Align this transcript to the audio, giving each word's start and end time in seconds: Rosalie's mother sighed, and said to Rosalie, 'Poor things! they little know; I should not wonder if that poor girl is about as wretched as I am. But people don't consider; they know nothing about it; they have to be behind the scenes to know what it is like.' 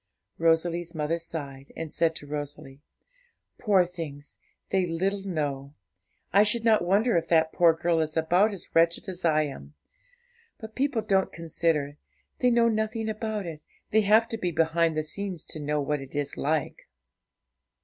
Rosalie's 0.39 0.95
mother 0.95 1.19
sighed, 1.19 1.71
and 1.77 1.93
said 1.93 2.15
to 2.15 2.25
Rosalie, 2.25 2.81
'Poor 3.59 3.85
things! 3.85 4.39
they 4.71 4.87
little 4.87 5.21
know; 5.21 5.75
I 6.33 6.41
should 6.41 6.63
not 6.65 6.83
wonder 6.83 7.15
if 7.17 7.27
that 7.27 7.53
poor 7.53 7.73
girl 7.75 7.99
is 7.99 8.17
about 8.17 8.51
as 8.51 8.73
wretched 8.73 9.07
as 9.07 9.23
I 9.23 9.43
am. 9.43 9.75
But 10.59 10.73
people 10.73 11.03
don't 11.03 11.31
consider; 11.31 11.99
they 12.39 12.49
know 12.49 12.67
nothing 12.67 13.09
about 13.09 13.45
it; 13.45 13.61
they 13.91 14.01
have 14.01 14.27
to 14.29 14.39
be 14.39 14.49
behind 14.51 14.97
the 14.97 15.03
scenes 15.03 15.45
to 15.45 15.59
know 15.59 15.79
what 15.79 16.01
it 16.01 16.15
is 16.15 16.35
like.' 16.35 16.87